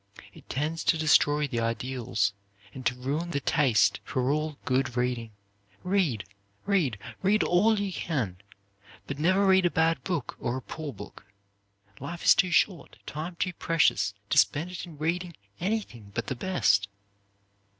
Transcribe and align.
It 0.33 0.49
tends 0.49 0.83
to 0.85 0.97
destroy 0.97 1.45
the 1.47 1.59
ideals 1.59 2.33
and 2.73 2.83
to 2.87 2.95
ruin 2.95 3.29
the 3.29 3.39
taste 3.39 3.99
for 4.03 4.31
all 4.31 4.57
good 4.65 4.97
reading. 4.97 5.29
Read, 5.83 6.25
read, 6.65 6.97
read 7.21 7.43
all 7.43 7.79
you 7.79 7.93
can. 7.93 8.37
But 9.05 9.19
never 9.19 9.45
read 9.45 9.67
a 9.67 9.69
bad 9.69 10.03
book 10.03 10.37
or 10.39 10.57
a 10.57 10.61
poor 10.63 10.91
book. 10.91 11.25
Life 11.99 12.25
is 12.25 12.33
too 12.33 12.49
short, 12.49 12.97
time 13.05 13.35
too 13.35 13.53
precious, 13.53 14.15
to 14.31 14.39
spend 14.39 14.71
it 14.71 14.87
in 14.87 14.97
reading 14.97 15.35
anything 15.59 16.09
but 16.15 16.25
the 16.25 16.35
best. 16.35 16.87